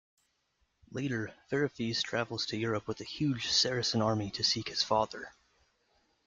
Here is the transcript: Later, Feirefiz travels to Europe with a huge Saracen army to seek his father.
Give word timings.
Later, 0.89 1.31
Feirefiz 1.51 2.01
travels 2.01 2.47
to 2.47 2.57
Europe 2.57 2.87
with 2.87 2.99
a 3.01 3.03
huge 3.03 3.49
Saracen 3.51 4.01
army 4.01 4.31
to 4.31 4.43
seek 4.43 4.67
his 4.69 4.81
father. 4.81 5.31